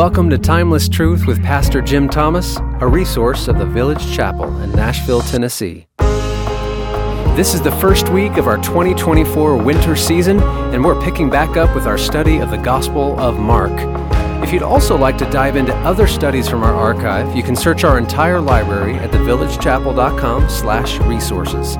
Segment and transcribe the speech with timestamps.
[0.00, 4.72] Welcome to Timeless Truth with Pastor Jim Thomas, a resource of the Village Chapel in
[4.72, 5.88] Nashville, Tennessee.
[7.36, 11.74] This is the first week of our 2024 winter season, and we're picking back up
[11.74, 13.72] with our study of the Gospel of Mark.
[14.42, 17.84] If you'd also like to dive into other studies from our archive, you can search
[17.84, 21.76] our entire library at thevillagechapel.com/resources.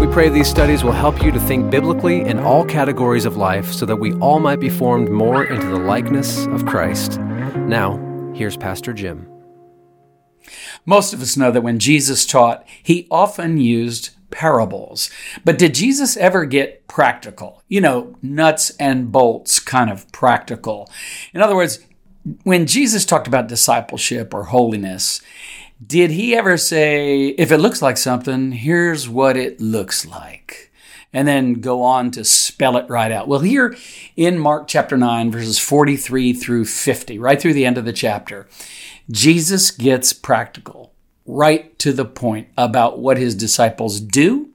[0.00, 3.70] We pray these studies will help you to think biblically in all categories of life
[3.70, 7.20] so that we all might be formed more into the likeness of Christ.
[7.70, 9.28] Now, here's Pastor Jim.
[10.84, 15.08] Most of us know that when Jesus taught, he often used parables.
[15.44, 17.62] But did Jesus ever get practical?
[17.68, 20.90] You know, nuts and bolts kind of practical.
[21.32, 21.78] In other words,
[22.42, 25.20] when Jesus talked about discipleship or holiness,
[25.86, 30.69] did he ever say, if it looks like something, here's what it looks like?
[31.12, 33.26] And then go on to spell it right out.
[33.26, 33.76] Well, here
[34.16, 38.46] in Mark chapter 9, verses 43 through 50, right through the end of the chapter,
[39.10, 40.92] Jesus gets practical,
[41.26, 44.52] right to the point about what his disciples do,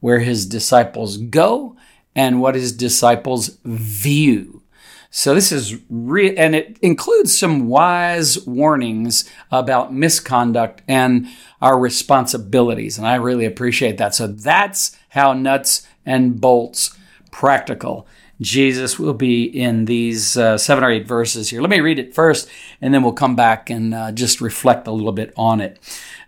[0.00, 1.76] where his disciples go,
[2.14, 4.62] and what his disciples view.
[5.10, 11.28] So this is real, and it includes some wise warnings about misconduct and
[11.62, 12.98] our responsibilities.
[12.98, 14.14] And I really appreciate that.
[14.14, 16.96] So that's how nuts and bolts
[17.30, 18.06] practical
[18.40, 21.60] Jesus will be in these uh, seven or eight verses here.
[21.60, 22.48] Let me read it first,
[22.80, 25.78] and then we'll come back and uh, just reflect a little bit on it.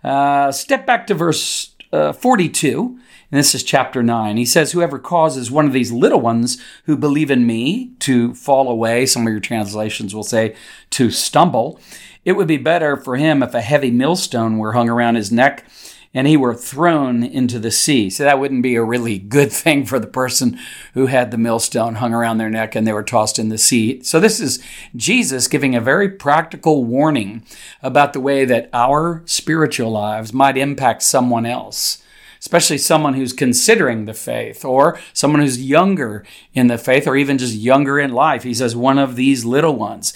[0.02, 2.98] Uh, step back to verse uh, 42.
[3.32, 4.36] And this is chapter 9.
[4.36, 8.68] He says, Whoever causes one of these little ones who believe in me to fall
[8.68, 10.56] away, some of your translations will say
[10.90, 11.80] to stumble,
[12.24, 15.64] it would be better for him if a heavy millstone were hung around his neck
[16.12, 18.10] and he were thrown into the sea.
[18.10, 20.58] So that wouldn't be a really good thing for the person
[20.94, 24.02] who had the millstone hung around their neck and they were tossed in the sea.
[24.02, 24.62] So this is
[24.96, 27.44] Jesus giving a very practical warning
[27.82, 32.02] about the way that our spiritual lives might impact someone else
[32.40, 37.36] especially someone who's considering the faith or someone who's younger in the faith or even
[37.36, 38.42] just younger in life.
[38.42, 40.14] He says, one of these little ones.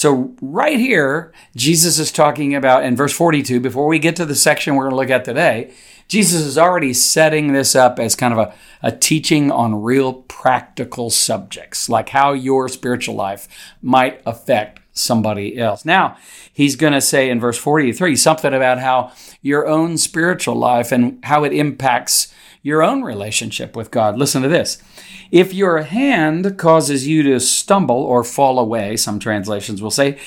[0.00, 4.34] So, right here, Jesus is talking about in verse 42, before we get to the
[4.34, 5.74] section we're going to look at today,
[6.08, 11.10] Jesus is already setting this up as kind of a, a teaching on real practical
[11.10, 13.46] subjects, like how your spiritual life
[13.82, 15.84] might affect somebody else.
[15.84, 16.16] Now,
[16.50, 19.12] he's going to say in verse 43 something about how
[19.42, 24.16] your own spiritual life and how it impacts your own relationship with God.
[24.16, 24.82] Listen to this.
[25.30, 30.18] If your hand causes you to stumble or fall away, some translations will say,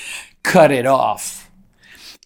[0.42, 1.50] cut it off.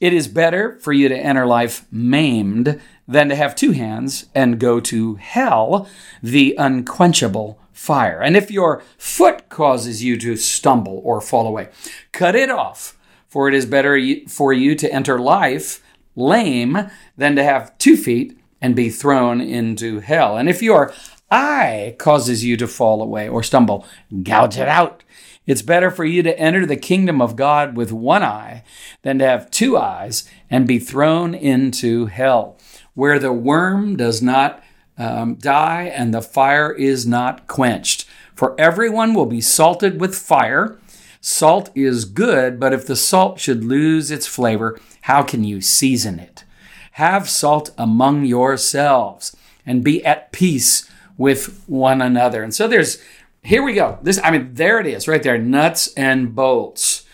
[0.00, 4.60] It is better for you to enter life maimed than to have two hands and
[4.60, 5.88] go to hell,
[6.22, 8.20] the unquenchable fire.
[8.20, 11.70] And if your foot causes you to stumble or fall away,
[12.12, 12.96] cut it off,
[13.26, 15.82] for it is better for you to enter life
[16.14, 20.36] lame than to have two feet and be thrown into hell.
[20.36, 20.92] And if your
[21.30, 23.84] eye causes you to fall away or stumble,
[24.22, 25.04] gouge it out.
[25.46, 28.64] It's better for you to enter the kingdom of God with one eye
[29.02, 32.58] than to have two eyes and be thrown into hell,
[32.94, 34.62] where the worm does not
[34.98, 38.04] um, die and the fire is not quenched.
[38.34, 40.78] For everyone will be salted with fire.
[41.20, 46.18] Salt is good, but if the salt should lose its flavor, how can you season
[46.18, 46.44] it?
[46.92, 49.34] Have salt among yourselves
[49.64, 50.87] and be at peace
[51.18, 52.42] with one another.
[52.42, 53.02] And so there's,
[53.42, 53.98] here we go.
[54.02, 57.04] This, I mean, there it is right there nuts and bolts.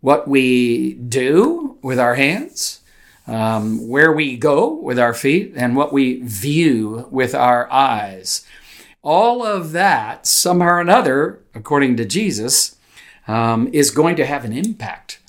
[0.00, 2.80] What we do with our hands,
[3.26, 8.44] um, where we go with our feet, and what we view with our eyes.
[9.02, 12.76] All of that, somehow or another, according to Jesus,
[13.28, 15.20] um, is going to have an impact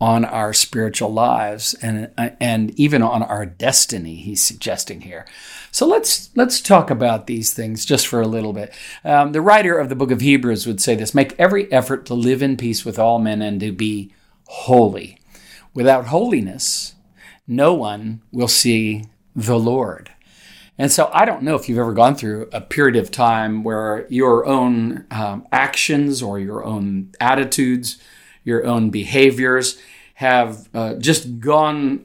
[0.00, 5.24] on our spiritual lives and and even on our destiny he's suggesting here.
[5.70, 8.74] So let's let's talk about these things just for a little bit.
[9.04, 12.14] Um, the writer of the book of hebrews would say this make every effort to
[12.14, 14.12] live in peace with all men and to be
[14.46, 15.18] holy.
[15.72, 16.94] Without holiness
[17.46, 19.04] no one will see
[19.34, 20.10] the Lord.
[20.78, 24.06] And so I don't know if you've ever gone through a period of time where
[24.10, 27.96] your own um, actions or your own attitudes,
[28.44, 29.78] your own behaviors
[30.16, 32.02] have uh, just gone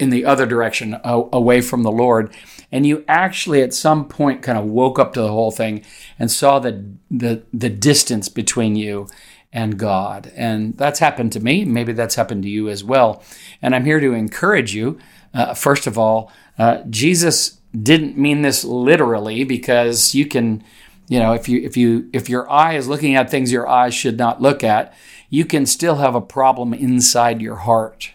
[0.00, 2.34] in the other direction, away from the Lord.
[2.72, 5.84] And you actually, at some point, kind of woke up to the whole thing
[6.18, 9.06] and saw the, the, the distance between you
[9.52, 10.32] and God.
[10.34, 11.66] And that's happened to me.
[11.66, 13.22] Maybe that's happened to you as well.
[13.60, 14.98] And I'm here to encourage you.
[15.34, 20.64] Uh, first of all, uh, Jesus didn't mean this literally because you can
[21.08, 23.92] you know, if you if you if your eye is looking at things your eyes
[23.92, 24.94] should not look at,
[25.32, 28.10] you can still have a problem inside your heart.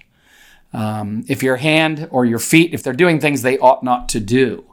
[0.71, 4.19] Um, if your hand or your feet, if they're doing things they ought not to
[4.19, 4.65] do,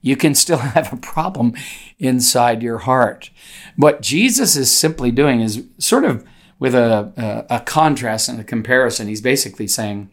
[0.00, 1.52] you can still have a problem
[1.98, 3.28] inside your heart.
[3.76, 6.26] What Jesus is simply doing is sort of
[6.58, 9.06] with a, a, a contrast and a comparison.
[9.06, 10.10] He's basically saying,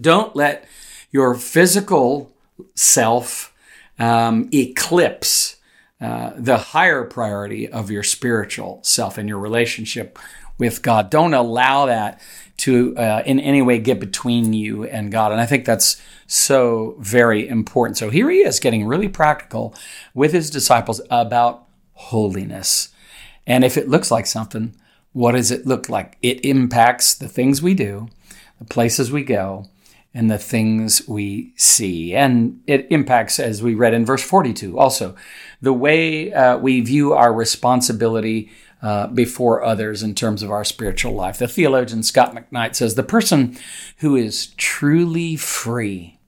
[0.00, 0.66] don't let
[1.10, 2.32] your physical
[2.74, 3.54] self
[3.98, 5.56] um, eclipse
[6.00, 10.18] uh, the higher priority of your spiritual self and your relationship
[10.62, 11.10] with God.
[11.10, 12.20] Don't allow that
[12.58, 15.32] to uh, in any way get between you and God.
[15.32, 17.98] And I think that's so very important.
[17.98, 19.74] So here he is getting really practical
[20.14, 21.64] with his disciples about
[21.94, 22.90] holiness.
[23.44, 24.76] And if it looks like something,
[25.12, 26.16] what does it look like?
[26.22, 28.08] It impacts the things we do,
[28.60, 29.66] the places we go,
[30.14, 32.14] and the things we see.
[32.14, 35.16] And it impacts, as we read in verse 42, also
[35.60, 41.14] the way uh, we view our responsibility uh, before others in terms of our spiritual
[41.14, 41.38] life.
[41.38, 43.56] The theologian Scot McKnight says the person
[43.98, 46.18] who is truly free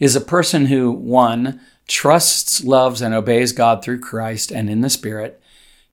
[0.00, 4.90] is a person who, one, trusts, loves, and obeys God through Christ and in the
[4.90, 5.40] Spirit,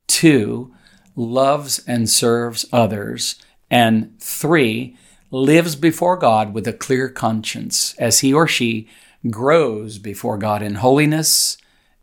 [0.07, 0.73] two,
[1.15, 3.35] loves and serves others,
[3.69, 4.97] and three,
[5.31, 8.87] lives before God with a clear conscience as he or she
[9.29, 11.57] grows before God in holiness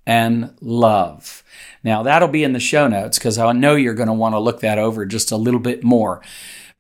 [0.07, 1.43] and love.
[1.83, 4.41] Now, that'll be in the show notes because I know you're going to want to
[4.41, 6.23] look that over just a little bit more.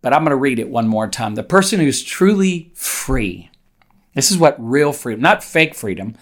[0.02, 1.34] But I'm going to read it one more time.
[1.34, 3.50] The person who's truly free.
[4.14, 6.16] This is what real freedom, not fake freedom,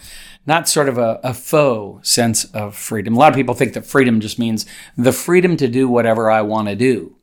[0.47, 3.15] not sort of a, a, faux sense of freedom.
[3.15, 4.67] A lot of people think that freedom just means
[4.97, 7.17] the freedom to do whatever I want to do.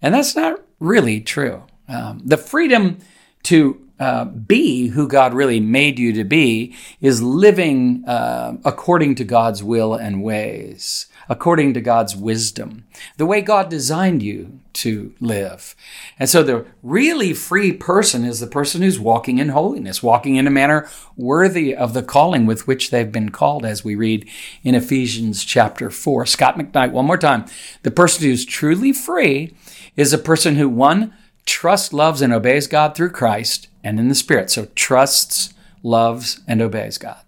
[0.00, 1.64] And that's not really true.
[1.88, 2.98] Um, the freedom
[3.44, 9.24] to uh, be who God really made you to be is living uh, according to
[9.24, 15.74] God's will and ways, according to God's wisdom, the way God designed you to live.
[16.18, 20.46] And so the really free person is the person who's walking in holiness, walking in
[20.46, 24.28] a manner worthy of the calling with which they've been called, as we read
[24.62, 26.26] in Ephesians chapter 4.
[26.26, 27.46] Scot McKnight, one more time.
[27.82, 29.54] The person who's truly free
[29.96, 31.14] is a person who, one,
[31.46, 34.50] trusts, loves, and obeys God through Christ and in the Spirit.
[34.50, 37.20] So trusts, loves, and obeys God.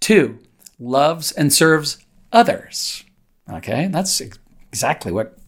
[0.00, 0.38] Two,
[0.78, 1.98] loves and serves
[2.32, 3.04] others.
[3.50, 5.38] Okay, that's exactly what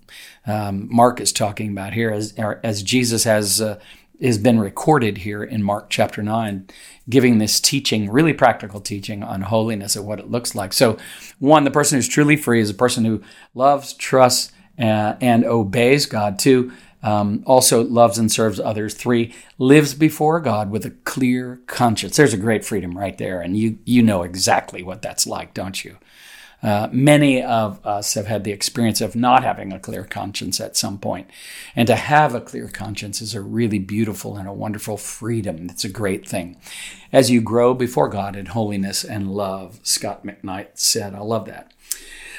[0.47, 2.33] um, Mark is talking about here, as,
[2.63, 3.81] as Jesus has uh,
[4.21, 6.69] has been recorded here in Mark chapter nine,
[7.09, 10.73] giving this teaching, really practical teaching on holiness and what it looks like.
[10.73, 10.97] So,
[11.39, 13.23] one, the person who's truly free is a person who
[13.55, 16.39] loves, trusts, uh, and obeys God.
[16.39, 16.73] Two,
[17.03, 18.95] um, also loves and serves others.
[18.95, 22.17] Three, lives before God with a clear conscience.
[22.17, 25.85] There's a great freedom right there, and you you know exactly what that's like, don't
[25.85, 25.97] you?
[26.61, 30.77] Uh, many of us have had the experience of not having a clear conscience at
[30.77, 30.99] some.
[31.77, 35.69] And to have a clear conscience is a really beautiful and a wonderful freedom.
[35.71, 36.57] It's a great thing.
[37.13, 41.73] As you grow before God in holiness and love, Scot McKnight said, I love that.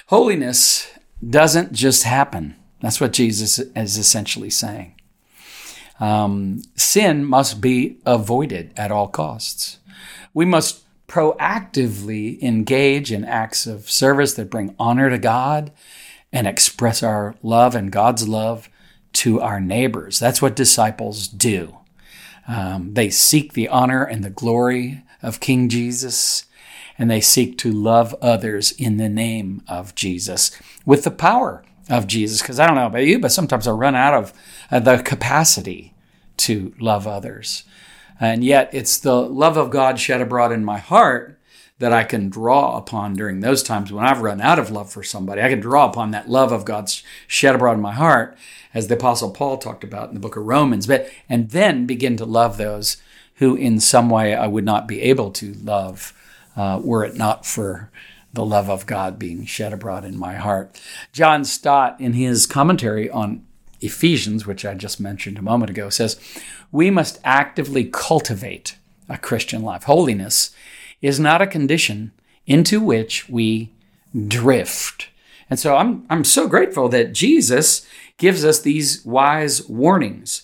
[0.08, 0.92] Holiness
[1.28, 2.56] doesn't just happen.
[2.82, 4.96] That's what Jesus is essentially saying.
[6.00, 9.80] Um, sin must be avoided at all costs.
[10.34, 15.72] We must proactively engage in acts of service that bring honor to God
[16.32, 18.70] and express our love and God's love
[19.12, 20.20] to our neighbors.
[20.20, 21.78] That's what disciples do.
[22.48, 26.46] Um, they seek the honor and the glory of King Jesus,
[26.98, 30.52] and they seek to love others in the name of Jesus
[30.86, 32.42] with the power of Jesus.
[32.42, 34.34] Because I don't know about you, but sometimes I run out of
[34.72, 35.94] uh, the capacity
[36.38, 37.64] to love others.
[38.20, 41.40] And yet it's the love of God shed abroad in my heart
[41.80, 45.02] that I can draw upon during those times when I've run out of love for
[45.02, 45.42] somebody.
[45.42, 46.92] I can draw upon that love of God
[47.26, 48.38] shed abroad in my heart,
[48.74, 52.18] as the Apostle Paul talked about in the book of Romans, but and then begin
[52.18, 52.98] to love those
[53.36, 56.14] who in some way I would not be able to love
[56.58, 57.90] uh, were it not for
[58.34, 60.80] the love of God being shed abroad in my heart.
[61.12, 63.46] John Stott, in his commentary on
[63.82, 66.20] Ephesians, which I just mentioned a moment ago, says,
[66.72, 68.76] We must actively cultivate
[69.08, 69.84] a Christian life.
[69.84, 70.52] Holiness
[71.02, 72.12] is not a condition
[72.46, 73.74] into which we
[74.28, 75.10] drift.
[75.50, 80.44] And so I'm, I'm so grateful that Jesus gives us these wise warnings.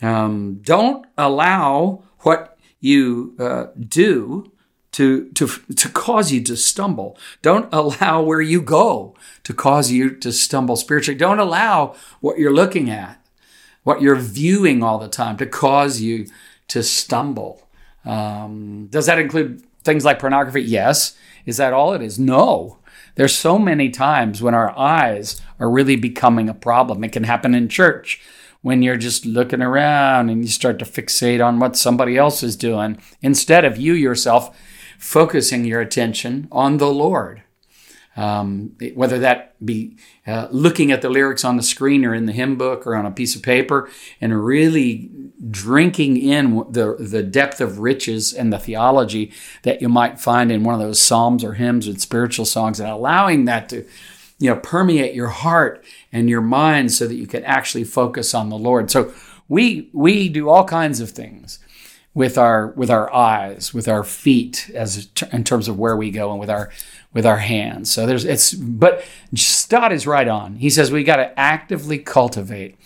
[0.00, 4.50] Um, don't allow what you uh, do
[4.98, 7.16] to, to, to cause you to stumble.
[7.40, 9.14] Don't allow where you go
[9.44, 11.16] to cause you to stumble spiritually.
[11.16, 13.24] Don't allow what you're looking at,
[13.84, 16.26] what you're viewing all the time to cause you
[16.66, 17.68] to stumble.
[18.04, 20.62] Um, does that include things like pornography?
[20.62, 21.16] Yes.
[21.46, 22.18] Is that all it is?
[22.18, 22.78] No.
[23.14, 27.04] There's so many times when our eyes are really becoming a problem.
[27.04, 28.20] It can happen in church
[28.62, 32.56] when you're just looking around and you start to fixate on what somebody else is
[32.56, 34.52] doing instead of you yourself
[34.98, 37.42] focusing your attention on the Lord.
[38.16, 42.32] Um, whether that be uh, looking at the lyrics on the screen or in the
[42.32, 43.88] hymn book or on a piece of paper
[44.20, 45.08] and really
[45.48, 50.64] drinking in the, the depth of riches and the theology that you might find in
[50.64, 53.86] one of those psalms or hymns and spiritual songs and allowing that to
[54.40, 58.48] you know permeate your heart and your mind so that you can actually focus on
[58.48, 58.90] the Lord.
[58.90, 59.12] So
[59.48, 61.60] we we do all kinds of things
[62.14, 66.30] with our with our eyes, with our feet, as in terms of where we go,
[66.30, 66.70] and with our
[67.12, 67.90] with our hands.
[67.90, 70.56] So there's it's but Stott is right on.
[70.56, 72.76] He says we got to actively cultivate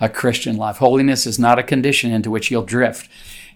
[0.00, 0.78] a Christian life.
[0.78, 3.10] Holiness is not a condition into which you'll drift,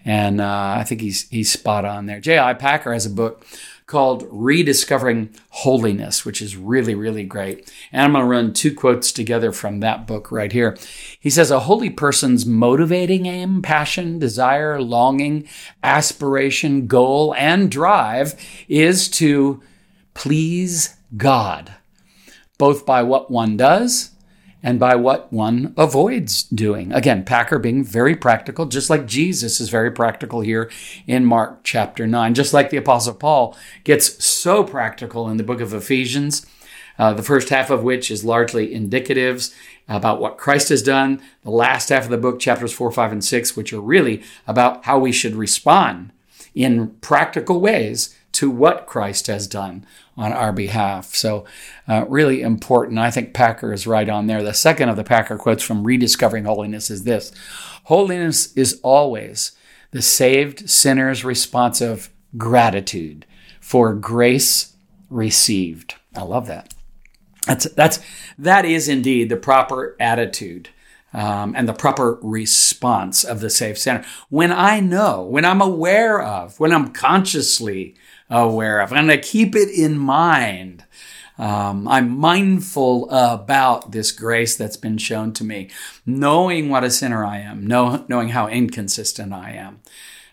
[0.04, 2.20] and uh, I think he's he's spot on there.
[2.20, 2.54] J.I.
[2.54, 3.46] Packer has a book
[3.92, 7.70] called Rediscovering Holiness, which is really, really great.
[7.92, 10.78] And I'm going to run two quotes together from that book right here.
[11.20, 15.46] He says, A holy person's motivating aim, passion, desire, longing,
[15.82, 18.34] aspiration, goal, and drive
[18.66, 19.62] is to
[20.14, 21.74] please God,
[22.56, 24.12] both by what one does
[24.62, 26.92] and by what one avoids doing.
[26.92, 30.70] Again, Packer being very practical, just like Jesus is very practical here
[31.06, 35.60] in Mark chapter 9, just like the Apostle Paul gets so practical in the book
[35.60, 36.46] of Ephesians.
[36.98, 39.54] Uh, the first half of which is largely indicatives
[39.88, 41.20] about what Christ has done.
[41.42, 44.84] The last half of the book, chapters 4, 5, and 6, which are really about
[44.84, 46.12] how we should respond
[46.54, 49.86] in practical ways to what Christ has done
[50.16, 51.14] on our behalf.
[51.14, 51.44] So,
[51.88, 52.98] uh, really important.
[52.98, 54.42] I think Packer is right on there.
[54.42, 57.32] The second of the Packer quotes from Rediscovering Holiness is this
[57.84, 59.52] Holiness is always
[59.90, 63.26] the saved sinner's response of gratitude
[63.60, 64.74] for grace
[65.10, 65.94] received.
[66.16, 66.72] I love that.
[67.46, 68.00] That's, that's,
[68.38, 70.68] that is indeed the proper attitude.
[71.14, 74.02] Um, and the proper response of the saved sinner.
[74.30, 77.96] When I know, when I'm aware of, when I'm consciously
[78.32, 78.92] aware of.
[78.92, 80.84] I'm going to keep it in mind.
[81.38, 85.70] Um, I'm mindful about this grace that's been shown to me,
[86.04, 89.80] knowing what a sinner I am, know, knowing how inconsistent I am,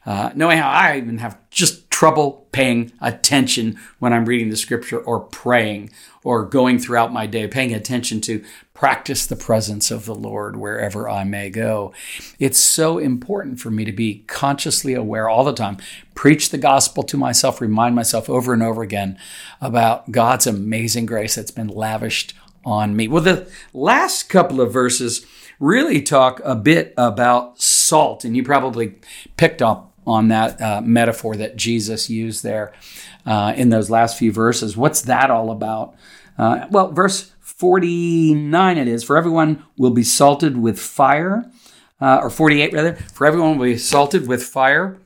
[0.06, 5.02] uh, knowing how I even have just trouble paying attention when I'm reading the scripture
[5.02, 5.90] or praying
[6.24, 8.42] or going throughout my day, paying attention to
[8.74, 11.94] practice the presence of the Lord wherever I may go.
[12.40, 15.76] It's so important for me to be consciously aware all the time,
[16.16, 19.20] preach the gospel to myself, remind myself over and over again
[19.60, 23.10] about God's amazing grace that's been lavished on me.
[23.10, 25.26] Well, the last couple of verses
[25.60, 28.96] really talk a bit about salt, and you probably
[29.36, 32.74] picked up on that uh, metaphor that Jesus used there
[33.26, 34.76] uh, in those last few verses.
[34.76, 35.96] What's that all about?
[36.38, 41.50] Uh, well, verse 49 it is, for everyone will be salted with fire,
[42.00, 44.98] uh, or 48 rather, for everyone will be salted with fire.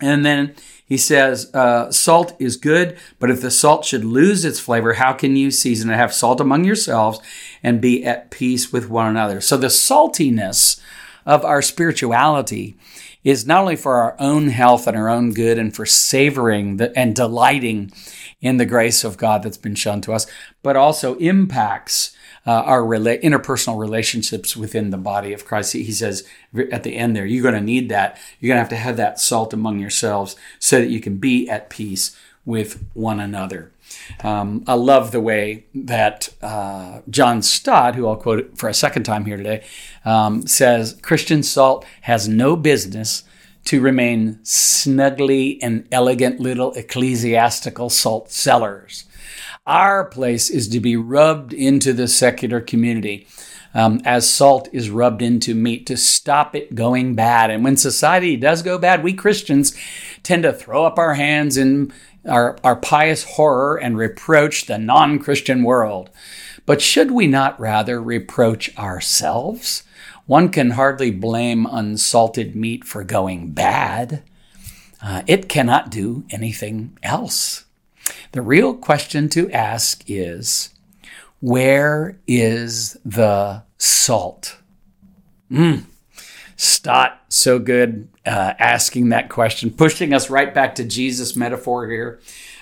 [0.00, 0.54] And then
[0.86, 5.12] he says, uh, salt is good, but if the salt should lose its flavor, how
[5.12, 5.96] can you season it?
[5.96, 7.18] Have salt among yourselves
[7.62, 9.40] and be at peace with one another.
[9.40, 10.80] So the saltiness
[11.26, 12.76] of our spirituality
[13.26, 16.96] is not only for our own health and our own good and for savoring the,
[16.96, 17.90] and delighting
[18.40, 20.28] in the grace of God that's been shown to us,
[20.62, 22.16] but also impacts
[22.46, 25.72] uh, our rela- interpersonal relationships within the body of Christ.
[25.72, 26.22] He, says
[26.70, 28.16] at the end there, you're going to need that.
[28.38, 31.50] You're going to have to have that salt among yourselves so that you can be
[31.50, 33.72] at peace with one another.
[34.22, 39.04] Um, I love the way that uh, John Stott, who I'll quote for a second
[39.04, 39.64] time here today,
[40.04, 43.24] um, says Christian salt has no business
[43.66, 49.04] to remain snugly in elegant little ecclesiastical salt cellars.
[49.66, 53.26] Our place is to be rubbed into the secular community.
[53.74, 57.50] Um, as salt is rubbed into meat to stop it going bad.
[57.50, 59.76] And when society does go bad, we Christians
[60.22, 61.92] tend to throw up our hands in,
[62.26, 66.10] our, our pious horror and reproach the non Christian world.
[66.64, 69.84] But should we not rather reproach ourselves?
[70.26, 74.22] One can hardly blame unsalted meat for going bad.
[75.00, 77.64] Uh, it cannot do anything else.
[78.32, 80.70] The real question to ask is
[81.40, 84.56] where is the salt?
[85.50, 85.84] Mm.
[86.86, 92.20] Stott, so good uh, asking that question, pushing us right back to Jesus' metaphor here,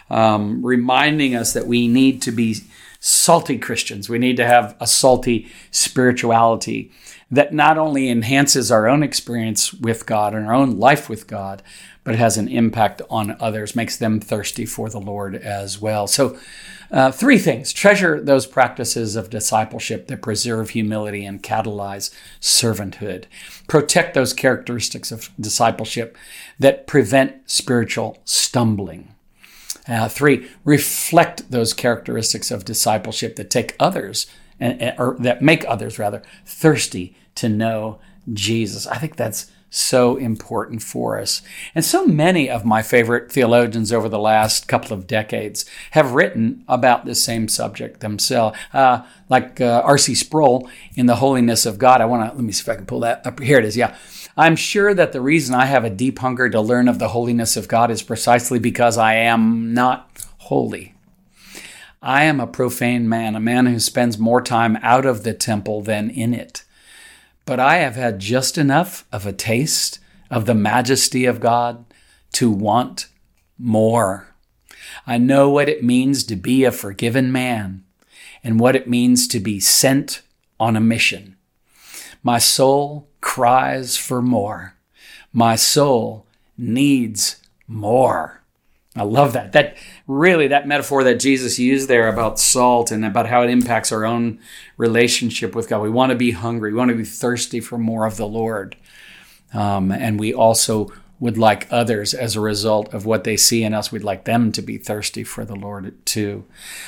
[0.08, 2.56] um, reminding us that we need to be
[3.00, 4.08] salty Christians.
[4.08, 6.90] We need to have a salty spirituality
[7.30, 11.62] that not only enhances our own experience with God and our own life with God,
[12.02, 16.06] but it has an impact on others, makes them thirsty for the Lord as well.
[16.06, 16.38] So,
[16.94, 23.24] Uh, three things treasure those practices of discipleship that preserve humility and catalyze servanthood.
[23.66, 26.16] Protect those characteristics of discipleship
[26.60, 29.12] that prevent spiritual stumbling.
[29.88, 34.28] Uh, three, reflect those characteristics of discipleship that take others,
[34.96, 37.98] or that make others rather, thirsty to know
[38.32, 38.86] Jesus.
[38.86, 41.42] I think that's so important for us.
[41.74, 46.64] And so many of my favorite theologians over the last couple of decades have written
[46.68, 48.56] about this same subject themselves.
[48.72, 50.14] Uh, like uh, R.C.
[50.14, 52.00] Sproul in The Holiness of God.
[52.00, 53.40] I want to, let me see if I can pull that up.
[53.40, 53.76] Here it is.
[53.76, 53.96] Yeah.
[54.36, 57.56] I'm sure that the reason I have a deep hunger to learn of the holiness
[57.56, 60.94] of God is precisely because I am not holy.
[62.02, 65.82] I am a profane man, a man who spends more time out of the temple
[65.82, 66.63] than in it
[67.44, 69.98] but I have had just enough of a taste
[70.30, 71.84] of the majesty of God
[72.32, 73.06] to want
[73.58, 74.34] more.
[75.06, 77.84] I know what it means to be a forgiven man
[78.42, 80.22] and what it means to be sent
[80.58, 81.36] on a mission.
[82.22, 84.76] My soul cries for more.
[85.32, 87.36] My soul needs
[87.66, 88.43] more.
[88.96, 89.52] I love that.
[89.52, 93.90] That really that metaphor that Jesus used there about salt and about how it impacts
[93.90, 94.38] our own
[94.76, 95.82] relationship with God.
[95.82, 96.72] We want to be hungry.
[96.72, 98.76] We want to be thirsty for more of the Lord,
[99.52, 103.72] um, and we also would like others as a result of what they see in
[103.72, 103.92] us.
[103.92, 106.44] We'd like them to be thirsty for the Lord too.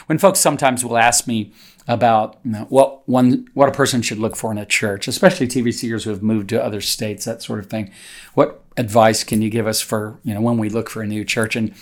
[0.07, 1.53] When folks sometimes will ask me
[1.89, 5.47] about you know, what one what a person should look for in a church, especially
[5.47, 7.91] TVCers who have moved to other states, that sort of thing.
[8.35, 11.25] What advice can you give us for you know when we look for a new
[11.25, 11.55] church?
[11.55, 11.75] And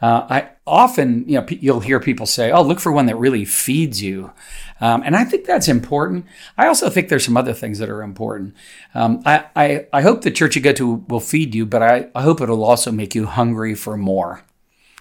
[0.00, 3.44] uh, I often, you know, you'll hear people say, "Oh, look for one that really
[3.44, 4.32] feeds you,"
[4.80, 6.26] um, and I think that's important.
[6.56, 8.54] I also think there's some other things that are important.
[8.94, 12.08] Um, I, I, I hope the church you go to will feed you, but I,
[12.14, 14.44] I hope it'll also make you hungry for more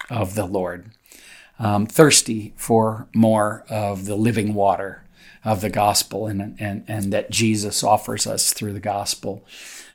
[0.10, 0.90] of the Lord,
[1.60, 5.04] um, thirsty for more of the living water
[5.46, 9.46] of the gospel, and and and that Jesus offers us through the gospel.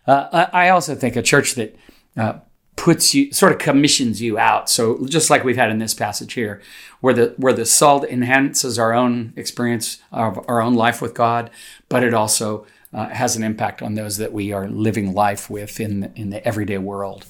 [0.06, 1.76] Uh, I also think a church that
[2.16, 2.34] uh,
[2.82, 4.68] puts you sort of commissions you out.
[4.68, 6.60] So just like we've had in this passage here,
[7.00, 11.48] where the where the salt enhances our own experience of our own life with God,
[11.88, 15.78] but it also uh, has an impact on those that we are living life with
[15.78, 17.24] in the, in the everyday world.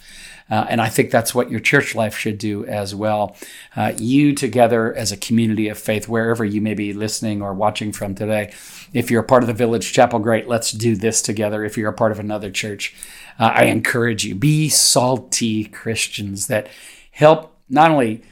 [0.53, 3.35] Uh, and I think that's what your church life should do as well.
[3.75, 7.91] Uh, you together as a community of faith, wherever you may be listening or watching
[7.91, 8.53] from today.
[8.93, 11.65] If you're a part of the Village Chapel, great, let's do this together.
[11.65, 12.95] If you're a part of another church,
[13.41, 16.69] uh, I encourage you be salty Christians that
[17.13, 18.23] help not only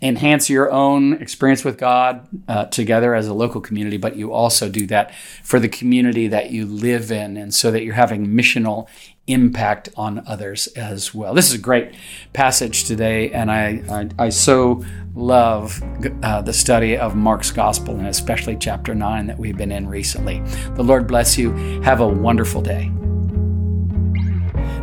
[0.00, 4.70] enhance your own experience with God uh, together as a local community, but you also
[4.70, 8.88] do that for the community that you live in, and so that you're having missional
[9.26, 11.34] impact on others as well.
[11.34, 11.94] This is a great
[12.32, 13.82] passage today, and I,
[14.18, 14.84] I, I so
[15.14, 15.82] love
[16.22, 20.40] uh, the study of Mark's Gospel, and especially chapter 9 that we've been in recently.
[20.74, 21.52] The Lord bless you.
[21.82, 22.90] Have a wonderful day.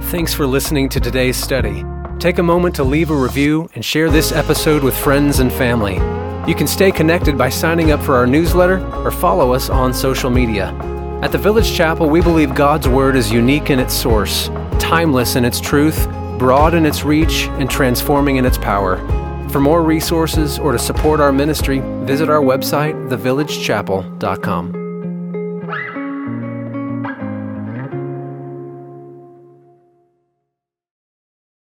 [0.10, 1.84] Thanks for listening to today's study.
[2.20, 5.96] Take a moment to leave a review and share this episode with friends and family.
[6.48, 10.30] You can stay connected by signing up for our newsletter or follow us on social
[10.30, 10.72] media.
[11.24, 15.46] At the Village Chapel, we believe God's Word is unique in its source, timeless in
[15.46, 16.06] its truth,
[16.38, 18.98] broad in its reach, and transforming in its power.
[19.48, 24.83] For more resources or to support our ministry, visit our website, thevillagechapel.com.